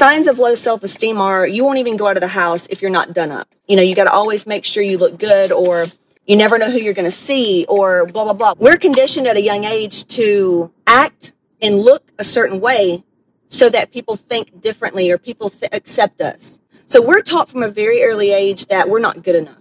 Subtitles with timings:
[0.00, 2.80] signs of low self esteem are you won't even go out of the house if
[2.80, 3.46] you're not done up.
[3.68, 5.88] You know, you got to always make sure you look good or
[6.26, 8.54] you never know who you're going to see or blah, blah, blah.
[8.56, 13.04] We're conditioned at a young age to act and look a certain way
[13.48, 16.60] so that people think differently or people th- accept us.
[16.86, 19.58] So we're taught from a very early age that we're not good enough.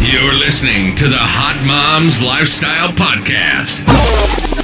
[0.00, 4.63] You're listening to the Hot Moms Lifestyle Podcast.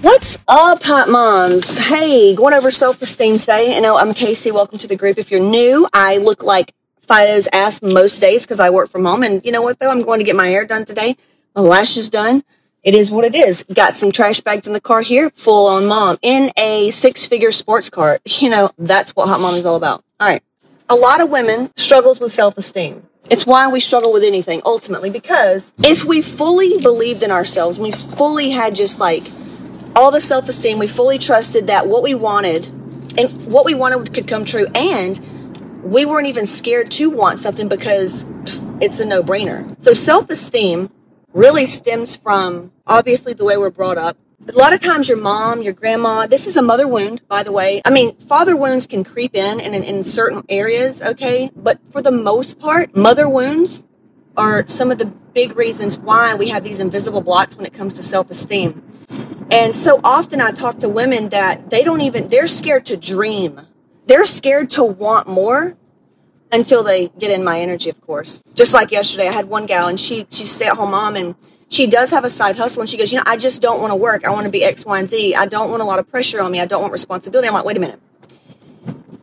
[0.00, 1.76] What's up, hot moms?
[1.76, 3.76] Hey, going over self esteem today.
[3.76, 4.52] I know I'm Casey.
[4.52, 5.18] Welcome to the group.
[5.18, 6.72] If you're new, I look like
[7.04, 9.24] Fido's ass most days because I work from home.
[9.24, 9.90] And you know what, though?
[9.90, 11.16] I'm going to get my hair done today,
[11.56, 12.44] my lashes done.
[12.84, 13.64] It is what it is.
[13.74, 17.50] Got some trash bags in the car here, full on mom in a six figure
[17.50, 18.20] sports car.
[18.24, 20.04] You know, that's what hot mom is all about.
[20.20, 20.42] All right.
[20.88, 23.02] A lot of women struggles with self esteem.
[23.30, 27.90] It's why we struggle with anything ultimately, because if we fully believed in ourselves, we
[27.90, 29.24] fully had just like
[29.98, 32.68] all the self esteem, we fully trusted that what we wanted
[33.18, 35.18] and what we wanted could come true, and
[35.82, 38.24] we weren't even scared to want something because
[38.80, 39.74] it's a no brainer.
[39.82, 40.90] So self esteem
[41.34, 44.16] really stems from obviously the way we're brought up,
[44.48, 47.50] a lot of times your mom, your grandma, this is a mother wound, by the
[47.50, 47.82] way.
[47.84, 51.50] I mean, father wounds can creep in in, in certain areas, okay?
[51.56, 53.84] But for the most part, mother wounds
[54.36, 57.94] are some of the big reasons why we have these invisible blocks when it comes
[57.94, 58.84] to self esteem.
[59.50, 63.60] And so often I talk to women that they don't even, they're scared to dream.
[64.06, 65.76] They're scared to want more
[66.52, 68.42] until they get in my energy, of course.
[68.54, 71.34] Just like yesterday, I had one gal and she, she's stay at home mom and
[71.70, 73.90] she does have a side hustle and she goes, you know, I just don't want
[73.90, 74.26] to work.
[74.26, 75.34] I want to be X, Y, and Z.
[75.34, 76.60] I don't want a lot of pressure on me.
[76.60, 77.48] I don't want responsibility.
[77.48, 78.00] I'm like, wait a minute.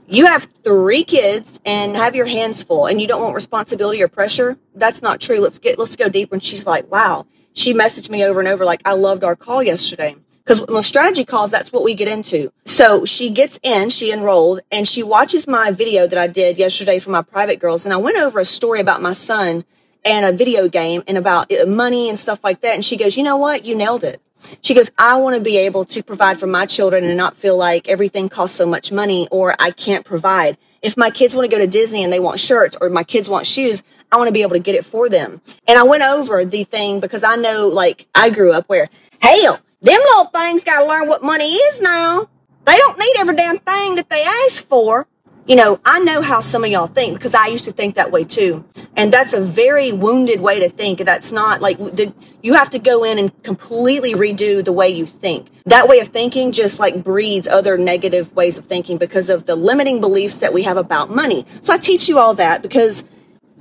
[0.08, 4.08] You have three kids and have your hands full and you don't want responsibility or
[4.08, 4.58] pressure.
[4.76, 5.40] That's not true.
[5.40, 6.36] Let's get, let's go deeper.
[6.36, 7.26] And she's like, wow.
[7.54, 10.16] She messaged me over and over like, I loved our call yesterday.
[10.46, 12.52] Because the strategy calls, that's what we get into.
[12.66, 17.00] So she gets in, she enrolled, and she watches my video that I did yesterday
[17.00, 17.84] for my private girls.
[17.84, 19.66] And I went over a story about my son
[20.04, 22.76] and a video game and about uh, money and stuff like that.
[22.76, 23.66] And she goes, you know what?
[23.66, 24.22] You nailed it.
[24.62, 27.58] She goes, I want to be able to provide for my children and not feel
[27.58, 30.60] like everything costs so much money or I can't provide.
[30.84, 33.28] If my kids want to go to Disney and they want shirts or my kids
[33.28, 35.42] want shoes, I want to be able to get it for them.
[35.68, 38.90] And I went over the thing because I know, like, I grew up where,
[39.20, 42.28] hell, them little things got to learn what money is now.
[42.66, 45.08] They don't need every damn thing that they ask for
[45.48, 48.12] you know, I know how some of y'all think because I used to think that
[48.12, 48.66] way too.
[48.98, 51.00] And that's a very wounded way to think.
[51.00, 55.06] That's not like the, you have to go in and completely redo the way you
[55.06, 55.50] think.
[55.66, 59.56] That way of thinking just like breeds other negative ways of thinking because of the
[59.56, 61.46] limiting beliefs that we have about money.
[61.62, 63.04] So I teach you all that because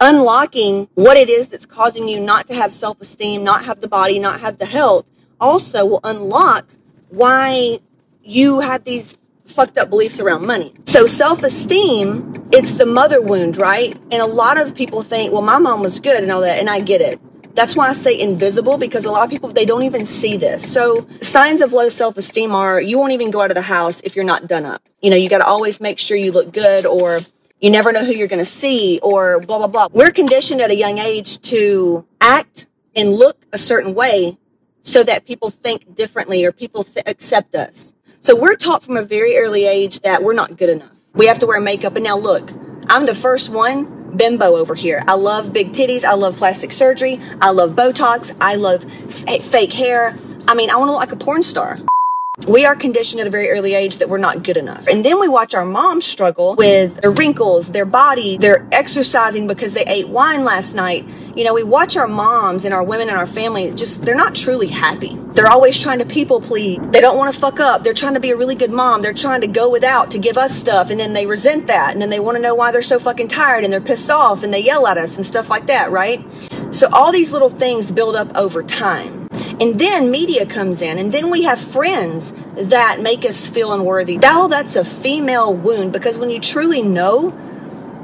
[0.01, 3.89] unlocking what it is that's causing you not to have self esteem, not have the
[3.89, 5.05] body, not have the health
[5.41, 6.67] also will unlock
[7.09, 7.79] why
[8.23, 10.75] you have these fucked up beliefs around money.
[10.85, 13.93] So self esteem, it's the mother wound, right?
[14.11, 16.69] And a lot of people think, well, my mom was good and all that, and
[16.69, 17.21] I get it.
[17.55, 20.71] That's why I say invisible because a lot of people they don't even see this.
[20.71, 24.17] So signs of low self-esteem are you won't even go out of the house if
[24.17, 24.83] you're not done up.
[25.01, 27.21] You know, you got to always make sure you look good or
[27.61, 29.87] you never know who you're going to see or blah blah blah.
[29.93, 34.37] We're conditioned at a young age to act and look a certain way
[34.85, 37.93] so that people think differently or people th- accept us.
[38.21, 40.93] So we're taught from a very early age that we're not good enough.
[41.15, 41.97] We have to wear makeup.
[41.97, 42.53] And now look,
[42.89, 45.03] I'm the first one bimbo over here.
[45.09, 46.05] I love big titties.
[46.05, 47.19] I love plastic surgery.
[47.41, 48.37] I love Botox.
[48.41, 48.85] I love
[49.29, 50.17] f- fake hair.
[50.47, 51.79] I mean, I want to look like a porn star.
[52.49, 54.89] We are conditioned at a very early age that we're not good enough.
[54.89, 59.73] And then we watch our moms struggle with their wrinkles, their body, they're exercising because
[59.73, 61.07] they ate wine last night.
[61.37, 64.35] You know, we watch our moms and our women in our family just, they're not
[64.35, 65.17] truly happy.
[65.33, 66.81] They're always trying to people please.
[66.91, 67.85] They don't want to fuck up.
[67.85, 69.01] They're trying to be a really good mom.
[69.01, 70.91] They're trying to go without to give us stuff.
[70.91, 71.93] And then they resent that.
[71.93, 74.43] And then they want to know why they're so fucking tired and they're pissed off
[74.43, 76.21] and they yell at us and stuff like that, right?
[76.71, 79.24] So all these little things build up over time.
[79.61, 84.19] And then media comes in, and then we have friends that make us feel unworthy.
[84.19, 87.31] Now that's a female wound because when you truly know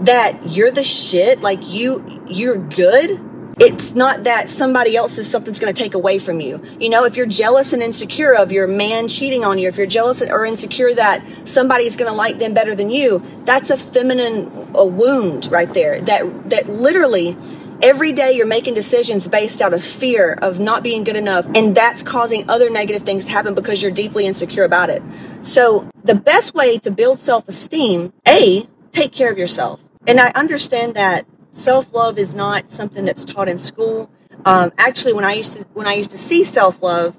[0.03, 3.21] that you're the shit, like you you're good,
[3.61, 6.63] it's not that somebody else is something's going to take away from you.
[6.79, 9.87] You know, if you're jealous and insecure of your man cheating on you, if you're
[9.87, 14.71] jealous or insecure that somebody's going to like them better than you, that's a feminine
[14.75, 16.01] a wound right there.
[16.01, 17.37] That that literally
[17.83, 21.75] every day you're making decisions based out of fear of not being good enough and
[21.75, 25.03] that's causing other negative things to happen because you're deeply insecure about it.
[25.43, 29.81] So, the best way to build self-esteem, A, take care of yourself.
[30.07, 34.11] And I understand that self love is not something that's taught in school.
[34.45, 37.19] Um, actually, when I used to when I used to see self love,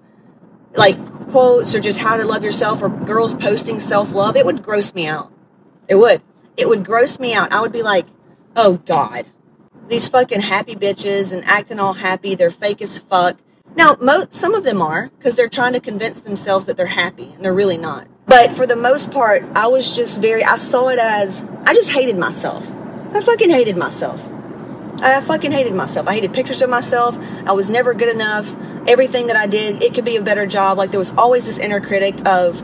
[0.75, 0.97] like
[1.31, 4.93] quotes or just how to love yourself or girls posting self love, it would gross
[4.93, 5.31] me out.
[5.87, 6.21] It would.
[6.57, 7.51] It would gross me out.
[7.53, 8.07] I would be like,
[8.55, 9.25] oh God,
[9.91, 12.33] these fucking happy bitches and acting all happy.
[12.33, 13.37] They're fake as fuck.
[13.75, 17.33] Now, mo- some of them are because they're trying to convince themselves that they're happy
[17.35, 18.07] and they're really not.
[18.25, 21.91] But for the most part, I was just very, I saw it as, I just
[21.91, 22.71] hated myself.
[23.13, 24.27] I fucking hated myself.
[25.01, 26.07] I fucking hated myself.
[26.07, 27.17] I hated pictures of myself.
[27.45, 28.55] I was never good enough.
[28.87, 30.77] Everything that I did, it could be a better job.
[30.77, 32.63] Like there was always this inner critic of,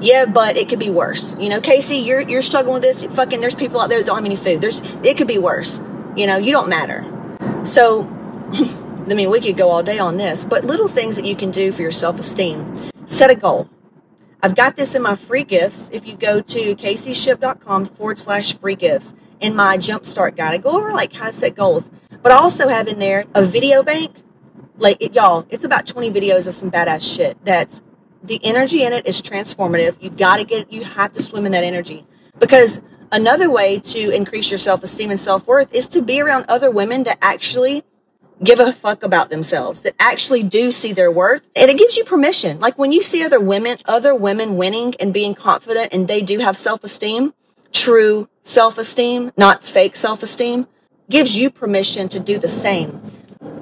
[0.00, 1.36] yeah, but it could be worse.
[1.38, 3.04] You know, Casey, you're you're struggling with this.
[3.04, 4.62] Fucking, there's people out there that don't have any food.
[4.62, 5.80] There's, it could be worse.
[6.20, 7.02] You know, you don't matter.
[7.64, 8.02] So,
[9.10, 11.50] I mean, we could go all day on this, but little things that you can
[11.50, 12.76] do for your self esteem.
[13.06, 13.70] Set a goal.
[14.42, 15.88] I've got this in my free gifts.
[15.94, 20.52] If you go to caseyshipp.com forward slash free gifts, in my jumpstart guide.
[20.52, 21.90] I go over like how to set goals,
[22.22, 24.22] but I also have in there a video bank.
[24.76, 27.42] Like it, y'all, it's about 20 videos of some badass shit.
[27.44, 27.82] That's
[28.22, 29.96] the energy in it is transformative.
[30.02, 32.06] You got to get, you have to swim in that energy
[32.38, 32.82] because
[33.12, 36.70] another way to increase your self esteem and self worth is to be around other
[36.70, 37.84] women that actually
[38.42, 41.48] give a fuck about themselves, that actually do see their worth.
[41.54, 42.58] And it gives you permission.
[42.58, 46.38] Like when you see other women, other women winning and being confident and they do
[46.38, 47.34] have self esteem,
[47.72, 50.66] true self esteem, not fake self esteem,
[51.08, 53.00] gives you permission to do the same.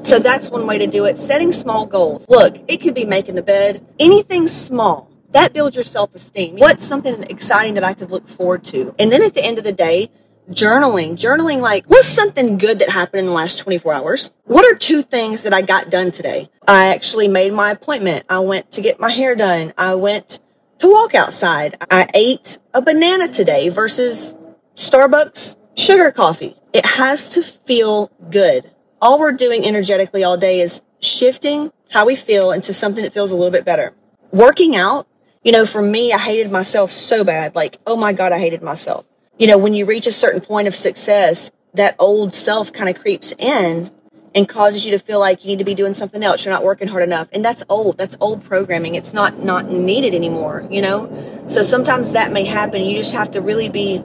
[0.05, 1.19] So that's one way to do it.
[1.19, 2.27] Setting small goals.
[2.29, 5.11] Look, it could be making the bed, anything small.
[5.31, 6.57] That builds your self esteem.
[6.57, 8.95] What's something exciting that I could look forward to?
[8.99, 10.11] And then at the end of the day,
[10.51, 11.13] journaling.
[11.13, 14.31] Journaling, like, what's something good that happened in the last 24 hours?
[14.45, 16.49] What are two things that I got done today?
[16.67, 18.25] I actually made my appointment.
[18.29, 19.73] I went to get my hair done.
[19.77, 20.39] I went
[20.79, 21.77] to walk outside.
[21.91, 24.35] I ate a banana today versus
[24.77, 26.57] Starbucks sugar coffee.
[26.73, 28.71] It has to feel good.
[29.01, 33.33] All we're doing energetically all day is shifting how we feel into something that feels
[33.33, 33.95] a little bit better.
[34.31, 35.08] Working out,
[35.43, 37.55] you know, for me, I hated myself so bad.
[37.55, 39.07] Like, oh my God, I hated myself.
[39.39, 43.01] You know, when you reach a certain point of success, that old self kind of
[43.01, 43.89] creeps in
[44.35, 46.45] and causes you to feel like you need to be doing something else.
[46.45, 47.29] You're not working hard enough.
[47.33, 47.99] And that's old.
[47.99, 48.95] That's old programming.
[48.95, 51.45] It's not not needed anymore, you know?
[51.47, 52.83] So sometimes that may happen.
[52.83, 54.03] You just have to really be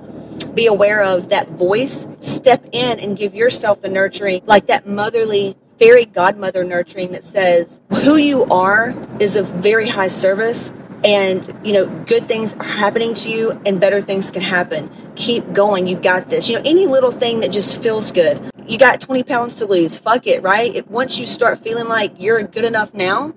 [0.53, 2.07] be aware of that voice.
[2.19, 7.81] Step in and give yourself the nurturing, like that motherly fairy godmother nurturing that says
[8.03, 10.71] who you are is of very high service
[11.03, 15.51] and you know good things are happening to you and better things can happen keep
[15.53, 19.01] going you got this you know any little thing that just feels good you got
[19.01, 19.97] 20 pounds to lose.
[19.97, 20.73] Fuck it, right?
[20.73, 23.33] It, once you start feeling like you're good enough now,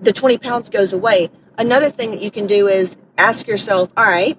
[0.00, 1.30] the 20 pounds goes away.
[1.58, 4.38] Another thing that you can do is ask yourself, all right,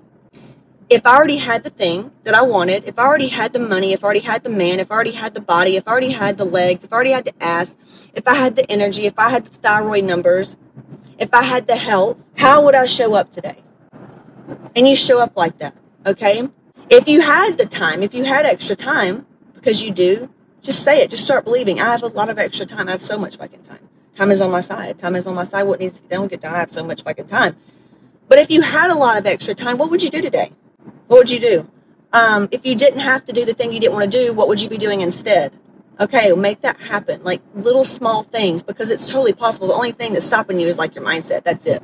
[0.90, 3.92] if I already had the thing that I wanted, if I already had the money,
[3.94, 6.12] if I already had the man, if I already had the body, if I already
[6.12, 7.76] had the legs, if I already had the ass,
[8.14, 10.58] if I had the energy, if I had the thyroid numbers,
[11.18, 13.58] if I had the health, how would I show up today?
[14.76, 15.76] And you show up like that,
[16.06, 16.48] okay?
[16.90, 20.30] If you had the time, if you had extra time, because you do,
[20.62, 21.10] just say it.
[21.12, 21.80] Just start believing.
[21.80, 22.88] I have a lot of extra time.
[22.88, 23.88] I have so much fucking time.
[24.16, 24.98] Time is on my side.
[24.98, 25.64] Time is on my side.
[25.64, 26.56] What needs to get done, get done.
[26.56, 27.56] I have so much fucking time.
[28.28, 30.52] But if you had a lot of extra time, what would you do today?
[31.08, 31.70] What would you do?
[32.14, 34.48] Um, if you didn't have to do the thing you didn't want to do, what
[34.48, 35.54] would you be doing instead?
[36.00, 37.24] Okay, make that happen.
[37.24, 39.68] Like little small things because it's totally possible.
[39.68, 41.44] The only thing that's stopping you is like your mindset.
[41.44, 41.82] That's it.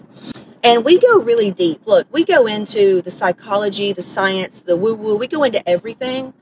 [0.64, 1.82] And we go really deep.
[1.86, 5.18] Look, we go into the psychology, the science, the woo woo.
[5.18, 6.34] We go into everything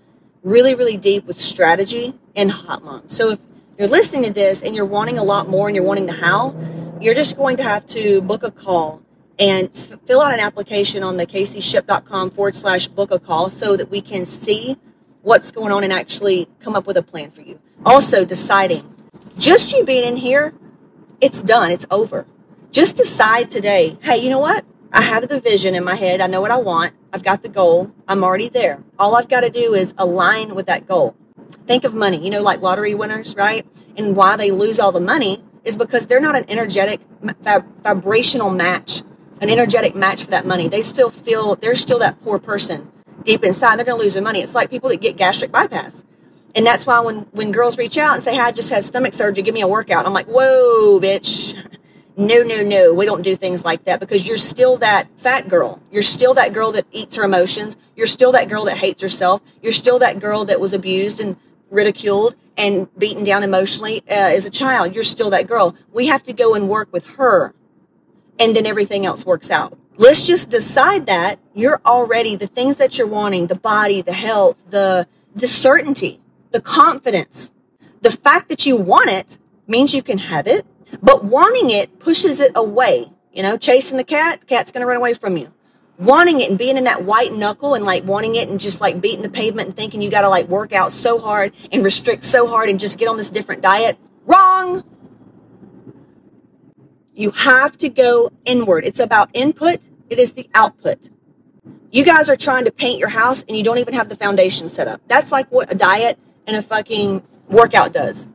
[0.43, 3.07] really, really deep with strategy and hot mom.
[3.07, 3.39] So if
[3.77, 6.55] you're listening to this and you're wanting a lot more and you're wanting the how,
[6.99, 9.01] you're just going to have to book a call
[9.37, 9.73] and
[10.05, 14.01] fill out an application on the caseyshipp.com forward slash book a call so that we
[14.01, 14.77] can see
[15.21, 17.59] what's going on and actually come up with a plan for you.
[17.85, 18.93] Also, deciding
[19.37, 20.53] just you being in here,
[21.21, 22.25] it's done, it's over.
[22.71, 24.65] Just decide today, hey, you know what?
[24.91, 26.21] I have the vision in my head.
[26.21, 26.93] I know what I want.
[27.13, 27.91] I've got the goal.
[28.07, 28.83] I'm already there.
[28.97, 31.15] All I've got to do is align with that goal.
[31.67, 33.65] Think of money, you know, like lottery winners, right?
[33.97, 37.01] And why they lose all the money is because they're not an energetic,
[37.83, 39.01] vibrational match,
[39.41, 40.67] an energetic match for that money.
[40.67, 42.91] They still feel they're still that poor person
[43.23, 43.77] deep inside.
[43.77, 44.41] They're going to lose their money.
[44.41, 46.03] It's like people that get gastric bypass.
[46.55, 49.13] And that's why when, when girls reach out and say, hey, I just had stomach
[49.13, 50.05] surgery, give me a workout.
[50.05, 51.55] I'm like, whoa, bitch.
[52.17, 52.93] No, no, no.
[52.93, 55.81] We don't do things like that because you're still that fat girl.
[55.91, 57.77] You're still that girl that eats her emotions.
[57.95, 59.41] You're still that girl that hates herself.
[59.61, 61.37] You're still that girl that was abused and
[61.69, 64.93] ridiculed and beaten down emotionally uh, as a child.
[64.93, 65.75] You're still that girl.
[65.93, 67.53] We have to go and work with her
[68.39, 69.77] and then everything else works out.
[69.97, 74.63] Let's just decide that you're already the things that you're wanting, the body, the health,
[74.69, 76.19] the, the certainty,
[76.51, 77.51] the confidence.
[78.01, 80.65] The fact that you want it means you can have it,
[81.01, 83.09] but wanting it pushes it away.
[83.31, 85.53] You know, chasing the cat, the cat's going to run away from you.
[85.97, 89.01] Wanting it and being in that white knuckle and like wanting it and just like
[89.01, 92.23] beating the pavement and thinking you got to like work out so hard and restrict
[92.23, 93.97] so hard and just get on this different diet.
[94.25, 94.83] Wrong.
[97.13, 98.85] You have to go inward.
[98.85, 99.79] It's about input.
[100.09, 101.09] It is the output.
[101.91, 104.69] You guys are trying to paint your house and you don't even have the foundation
[104.69, 105.01] set up.
[105.07, 108.27] That's like what a diet and a fucking workout does.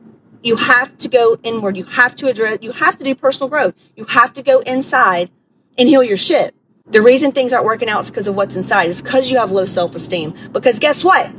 [0.43, 1.77] You have to go inward.
[1.77, 3.75] You have to address, you have to do personal growth.
[3.95, 5.31] You have to go inside
[5.77, 6.53] and heal your shit.
[6.87, 8.89] The reason things aren't working out is because of what's inside.
[8.89, 10.35] It's because you have low self-esteem.
[10.51, 11.31] Because guess what?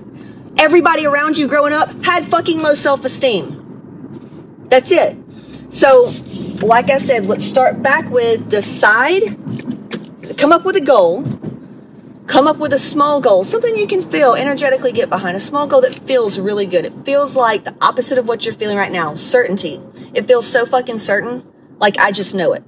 [0.58, 4.64] Everybody around you growing up had fucking low self-esteem.
[4.70, 5.16] That's it.
[5.68, 6.12] So
[6.62, 9.36] like I said, let's start back with decide,
[10.38, 11.22] come up with a goal,
[12.26, 15.66] come up with a small goal, something you can feel energetically get behind, a small
[15.66, 16.84] goal that feels really good.
[16.84, 19.80] It feels like the opposite of what you're feeling right now certainty.
[20.14, 21.46] It feels so fucking certain,
[21.78, 22.64] like I just know it.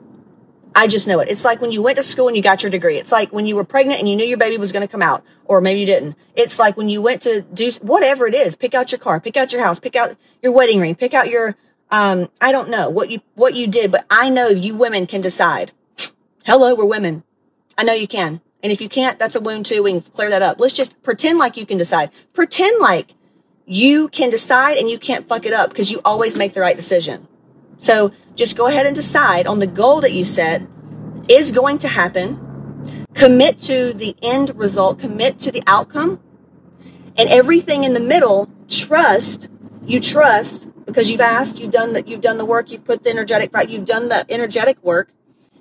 [0.75, 1.29] I just know it.
[1.29, 2.99] It's like when you went to school and you got your degree.
[2.99, 5.03] It's like when you were pregnant and you knew your baby was going to come
[5.03, 6.15] out, or maybe you didn't.
[6.37, 9.37] It's like when you went to do whatever it is, pick out your car, pick
[9.37, 11.57] out your house, pick out your wedding ring, pick out your
[11.91, 15.21] um, I don't know what you, what you did, but I know you women can
[15.21, 15.73] decide.
[16.45, 17.25] Hello, we're women.
[17.77, 18.41] I know you can.
[18.63, 19.83] And if you can't, that's a wound too.
[19.83, 20.59] We can clear that up.
[20.59, 22.11] Let's just pretend like you can decide.
[22.33, 23.15] Pretend like
[23.67, 26.77] you can decide and you can't fuck it up because you always make the right
[26.77, 27.29] decision.
[27.79, 30.63] So just go ahead and decide on the goal that you set
[31.29, 32.45] is going to happen.
[33.15, 36.21] Commit to the end result, commit to the outcome
[37.17, 38.49] and everything in the middle.
[38.69, 39.49] Trust,
[39.85, 43.11] you trust because you've asked, you've done that, you've done the work, you've put the
[43.11, 45.13] energetic you've done the energetic work.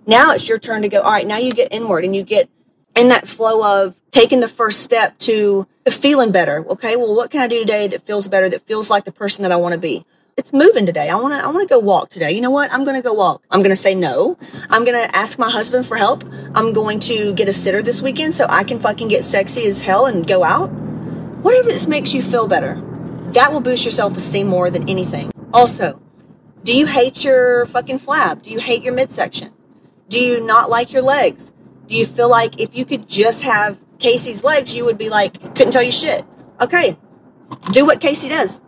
[0.05, 2.49] Now it's your turn to go, all right, now you get inward and you get
[2.97, 6.65] in that flow of taking the first step to feeling better.
[6.67, 9.43] Okay, well, what can I do today that feels better, that feels like the person
[9.43, 10.05] that I want to be?
[10.35, 11.09] It's moving today.
[11.09, 12.31] I want to, I want to go walk today.
[12.31, 12.71] You know what?
[12.73, 13.43] I'm going to go walk.
[13.49, 14.37] I'm going to say no.
[14.69, 16.23] I'm going to ask my husband for help.
[16.55, 19.81] I'm going to get a sitter this weekend so I can fucking get sexy as
[19.81, 20.67] hell and go out.
[21.41, 22.81] Whatever this makes you feel better.
[23.33, 25.31] That will boost your self esteem more than anything.
[25.53, 26.01] Also,
[26.63, 28.43] do you hate your fucking flab?
[28.43, 29.53] Do you hate your midsection?
[30.09, 31.51] Do you not like your legs?
[31.87, 35.39] Do you feel like if you could just have Casey's legs, you would be like,
[35.55, 36.25] couldn't tell you shit?
[36.61, 36.97] Okay,
[37.71, 38.61] do what Casey does.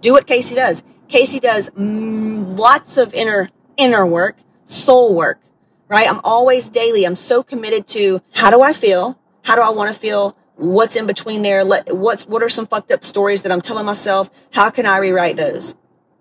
[0.00, 0.82] Do what Casey does.
[1.08, 5.40] Casey does mm, lots of inner inner work, soul work,
[5.88, 6.08] right?
[6.08, 7.04] I'm always daily.
[7.04, 9.18] I'm so committed to how do I feel?
[9.42, 10.36] How do I want to feel?
[10.56, 13.84] what's in between there let what's what are some fucked up stories that i'm telling
[13.84, 15.76] myself how can i rewrite those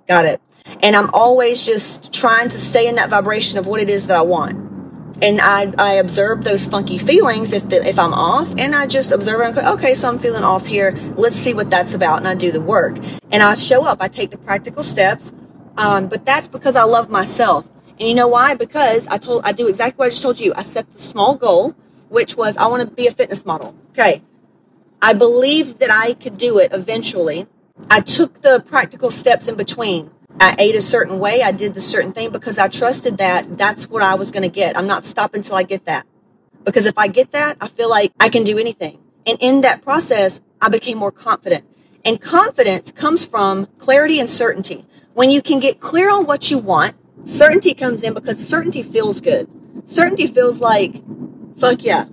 [0.10, 0.42] got it
[0.84, 4.18] and i'm always just trying to stay in that vibration of what it is that
[4.18, 4.75] i want
[5.22, 9.12] and i i observe those funky feelings if the, if i'm off and i just
[9.12, 12.28] observe and go okay so i'm feeling off here let's see what that's about and
[12.28, 12.98] i do the work
[13.32, 15.32] and i show up i take the practical steps
[15.78, 17.66] um, but that's because i love myself
[18.00, 20.54] and you know why because i told i do exactly what i just told you
[20.56, 21.76] i set the small goal
[22.10, 23.76] which was I want to be a fitness model.
[23.92, 24.22] Okay.
[25.02, 27.48] I believed that I could do it eventually.
[27.90, 30.12] I took the practical steps in between.
[30.40, 31.42] I ate a certain way.
[31.42, 34.50] I did the certain thing because I trusted that that's what I was going to
[34.50, 34.78] get.
[34.78, 36.06] I'm not stopping until I get that.
[36.64, 39.00] Because if I get that, I feel like I can do anything.
[39.26, 41.66] And in that process, I became more confident.
[42.04, 44.86] And confidence comes from clarity and certainty.
[45.14, 49.22] When you can get clear on what you want, certainty comes in because certainty feels
[49.22, 49.48] good.
[49.86, 51.02] Certainty feels like
[51.58, 52.06] Fuck yeah.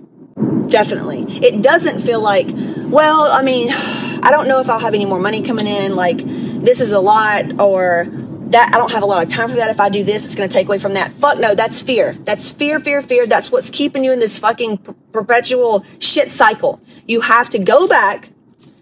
[0.67, 1.23] Definitely.
[1.45, 2.47] It doesn't feel like,
[2.87, 3.69] well, I mean,
[4.23, 5.95] I don't know if I'll have any more money coming in.
[5.95, 6.19] Like,
[6.63, 8.07] this is a lot, or
[8.53, 9.69] that I don't have a lot of time for that.
[9.69, 11.11] If I do this, it's going to take away from that.
[11.11, 12.13] Fuck no, that's fear.
[12.23, 13.27] That's fear, fear, fear.
[13.27, 14.77] That's what's keeping you in this fucking
[15.11, 16.79] perpetual shit cycle.
[17.07, 18.29] You have to go back.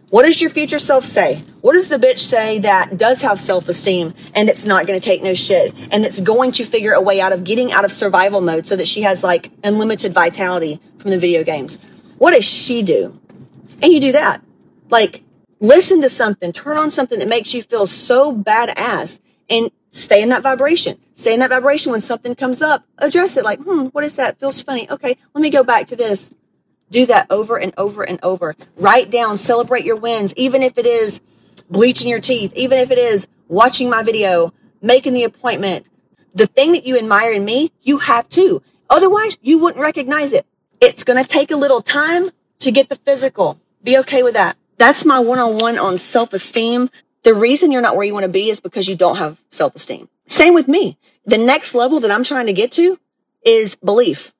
[0.09, 1.41] What does your future self say?
[1.61, 5.03] What does the bitch say that does have self esteem and that's not going to
[5.03, 7.93] take no shit and that's going to figure a way out of getting out of
[7.93, 11.79] survival mode so that she has like unlimited vitality from the video games?
[12.17, 13.19] What does she do?
[13.81, 14.41] And you do that.
[14.89, 15.23] Like,
[15.61, 20.29] listen to something, turn on something that makes you feel so badass and stay in
[20.29, 20.97] that vibration.
[21.15, 24.39] Stay in that vibration when something comes up, address it like, hmm, what is that?
[24.39, 24.89] Feels funny.
[24.89, 26.33] Okay, let me go back to this.
[26.89, 28.55] Do that over and over and over.
[28.75, 31.21] Write down, celebrate your wins, even if it is
[31.69, 35.85] bleaching your teeth, even if it is watching my video, making the appointment,
[36.33, 38.61] the thing that you admire in me, you have to.
[38.89, 40.45] Otherwise, you wouldn't recognize it.
[40.81, 43.59] It's going to take a little time to get the physical.
[43.83, 44.57] Be okay with that.
[44.81, 46.89] That's my one on one on self esteem.
[47.21, 49.75] The reason you're not where you want to be is because you don't have self
[49.75, 50.09] esteem.
[50.25, 50.97] Same with me.
[51.23, 52.99] The next level that I'm trying to get to
[53.45, 54.33] is belief,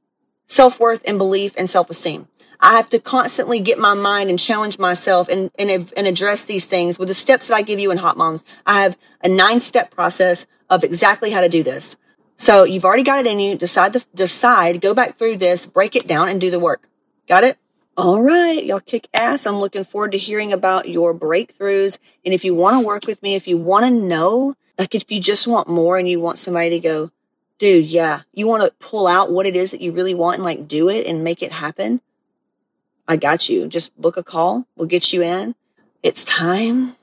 [0.48, 2.28] self worth and belief and self esteem.
[2.60, 6.66] I have to constantly get my mind and challenge myself and, and, and address these
[6.66, 8.44] things with the steps that I give you in Hot Moms.
[8.66, 11.98] I have a nine step process of exactly how to do this.
[12.36, 13.56] So you've already got it in you.
[13.56, 16.90] Decide the, decide, go back through this, break it down and do the work.
[17.28, 17.60] Got it?
[17.98, 18.64] All right.
[18.64, 19.46] Y'all kick ass.
[19.46, 22.00] I'm looking forward to hearing about your breakthroughs.
[22.26, 25.12] And if you want to work with me, if you want to know, like if
[25.12, 27.12] you just want more and you want somebody to go,
[27.60, 30.44] dude, yeah, you want to pull out what it is that you really want and
[30.44, 32.02] like do it and make it happen
[33.12, 33.68] I got you.
[33.68, 34.66] Just book a call.
[34.78, 35.54] We'll get you in.
[36.02, 36.96] It's time.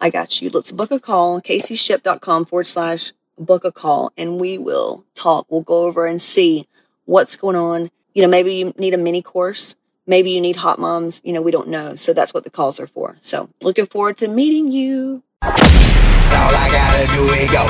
[0.00, 0.48] I got you.
[0.48, 1.42] Let's book a call.
[1.42, 5.44] CaseyShipp.com forward slash book a call and we will talk.
[5.50, 6.68] We'll go over and see
[7.04, 7.90] what's going on.
[8.14, 9.76] You know, maybe you need a mini course.
[10.06, 11.20] Maybe you need hot moms.
[11.24, 11.94] You know, we don't know.
[11.96, 13.16] So that's what the calls are for.
[13.20, 15.22] So looking forward to meeting you.
[15.42, 17.66] All I gotta do is go,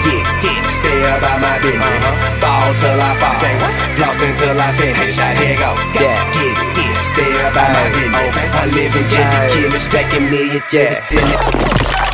[0.00, 1.84] get, get, stay about my business.
[1.84, 2.40] Uh-huh.
[2.40, 3.74] Ball till I fall, say what?
[3.96, 5.18] Floss until I finish.
[5.18, 8.32] I here go, yeah, get get it, stay about my business.
[8.32, 8.48] Okay.
[8.48, 12.13] I live in Jackie Killer, stacking million to the ceiling.